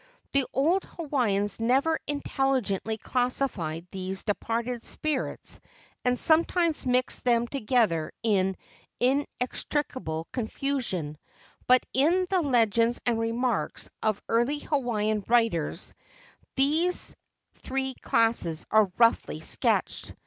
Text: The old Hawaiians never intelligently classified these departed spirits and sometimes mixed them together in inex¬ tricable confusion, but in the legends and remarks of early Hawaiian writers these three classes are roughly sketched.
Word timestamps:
The 0.33 0.45
old 0.51 0.83
Hawaiians 0.83 1.59
never 1.59 1.99
intelligently 2.07 2.97
classified 2.97 3.85
these 3.91 4.23
departed 4.23 4.83
spirits 4.83 5.59
and 6.03 6.17
sometimes 6.17 6.87
mixed 6.87 7.23
them 7.23 7.45
together 7.45 8.11
in 8.23 8.57
inex¬ 8.99 9.27
tricable 9.69 10.25
confusion, 10.31 11.19
but 11.67 11.85
in 11.93 12.25
the 12.31 12.41
legends 12.41 12.99
and 13.05 13.19
remarks 13.19 13.91
of 14.01 14.19
early 14.27 14.57
Hawaiian 14.57 15.23
writers 15.27 15.93
these 16.55 17.15
three 17.53 17.93
classes 17.93 18.65
are 18.71 18.91
roughly 18.97 19.39
sketched. 19.39 20.15